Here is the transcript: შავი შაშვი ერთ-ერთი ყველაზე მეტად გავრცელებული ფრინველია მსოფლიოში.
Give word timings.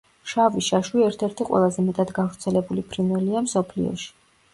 შავი 0.29 0.61
შაშვი 0.67 1.03
ერთ-ერთი 1.07 1.45
ყველაზე 1.49 1.85
მეტად 1.89 2.13
გავრცელებული 2.15 2.85
ფრინველია 2.95 3.45
მსოფლიოში. 3.49 4.09